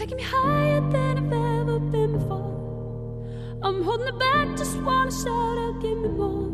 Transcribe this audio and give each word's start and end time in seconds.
taking 0.00 0.16
me 0.16 0.22
higher 0.22 0.80
than 0.90 1.18
I've 1.18 1.60
ever 1.60 1.78
been 1.78 2.12
before. 2.12 3.60
I'm 3.62 3.82
holding 3.82 4.08
it 4.08 4.18
back, 4.18 4.56
just 4.56 4.80
wanna 4.80 5.12
shout 5.12 5.58
out, 5.58 5.78
give 5.82 5.98
me 5.98 6.08
more. 6.08 6.48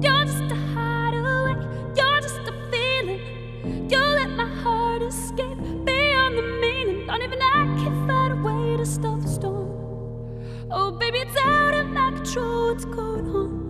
You're 0.00 0.26
just 0.26 0.44
a 0.44 0.58
hideaway, 0.72 1.56
you're 1.96 2.20
just 2.20 2.38
a 2.52 2.54
feeling. 2.70 3.90
You 3.90 3.98
let 3.98 4.30
my 4.30 4.46
heart 4.62 5.02
escape 5.02 5.58
beyond 5.84 6.38
the 6.38 6.46
meaning. 6.62 7.08
Don't 7.08 7.20
even 7.20 7.42
I 7.42 7.64
can 7.82 8.06
find 8.06 8.32
a 8.32 8.36
way 8.36 8.76
to 8.76 8.86
stop 8.86 9.20
the 9.20 9.26
storm. 9.26 10.68
Oh, 10.70 10.92
baby, 10.92 11.18
it's 11.18 11.36
out 11.36 11.74
of 11.74 11.88
my 11.88 12.12
control, 12.12 12.68
what's 12.68 12.84
going 12.84 13.26
on? 13.34 13.69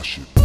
my 0.00 0.04
shit. 0.04 0.40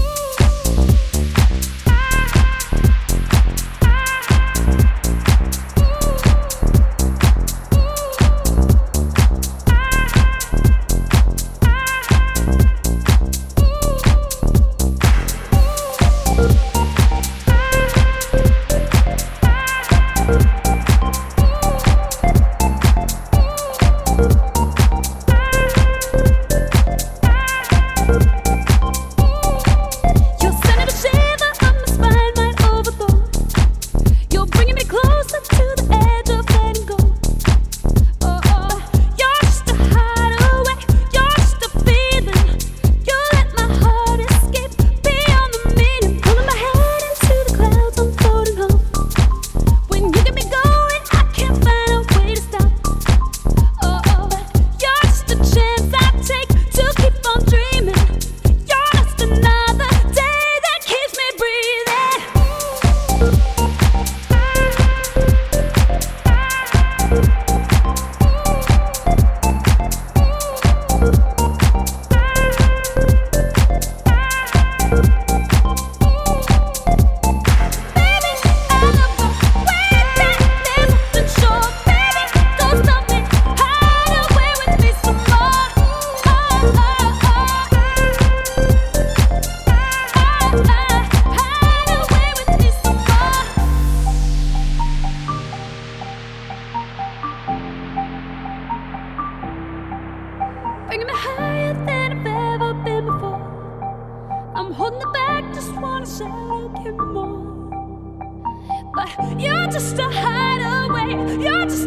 thank 24.17 24.44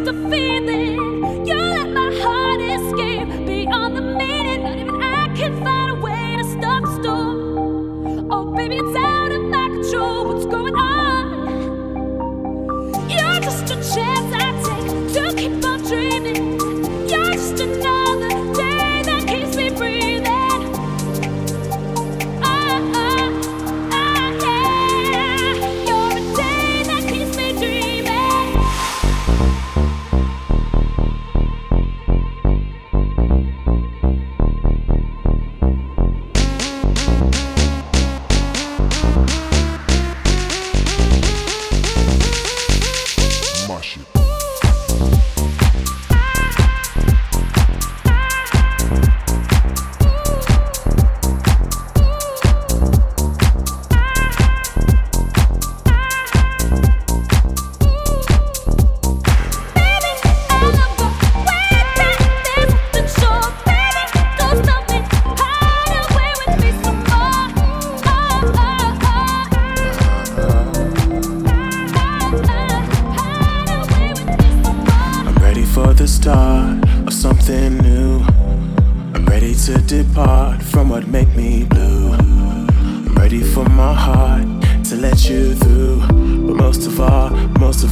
I 0.09 0.11
feel 0.11 0.58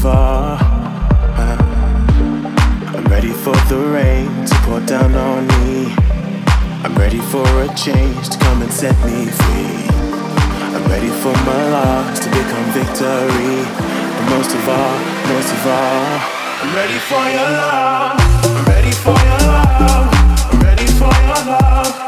I'm 0.05 1.57
ready 3.09 3.31
for 3.31 3.55
the 3.67 3.77
rain 3.91 4.45
to 4.45 4.55
pour 4.61 4.79
down 4.81 5.15
on 5.15 5.47
me. 5.47 5.95
I'm 6.83 6.93
ready 6.95 7.17
for 7.17 7.41
a 7.61 7.67
change 7.75 8.29
to 8.29 8.37
come 8.37 8.61
and 8.61 8.71
set 8.71 8.95
me 9.05 9.25
free. 9.25 9.87
I'm 10.75 10.85
ready 10.85 11.09
for 11.09 11.33
my 11.45 11.69
loss 11.69 12.19
to 12.19 12.29
become 12.29 12.71
victory. 12.77 13.65
But 13.65 14.29
most 14.29 14.53
of 14.53 14.69
all, 14.69 14.99
most 15.33 15.51
of 15.51 15.65
all, 15.65 16.21
I'm 16.61 16.75
ready 16.75 16.99
for 17.09 17.23
your 17.33 17.49
love. 17.57 18.19
I'm 18.45 18.65
ready 18.65 18.91
for 18.91 19.17
your 19.17 19.39
love. 19.49 20.13
I'm 20.51 20.59
ready 20.61 20.85
for 20.85 21.11
your 21.25 21.41
love. 21.51 22.07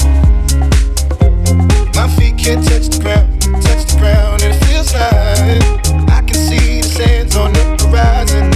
my 2.01 2.07
feet 2.15 2.35
can't 2.35 2.65
touch 2.65 2.87
the 2.87 2.99
ground, 2.99 3.41
touch 3.61 3.85
the 3.85 3.97
ground, 3.99 4.41
and 4.41 4.55
it 4.55 4.65
feels 4.65 4.91
like 4.91 6.09
I 6.09 6.23
can 6.25 6.33
see 6.33 6.81
the 6.81 6.87
sands 6.87 7.35
on 7.35 7.53
the 7.53 7.61
horizon. 7.85 8.50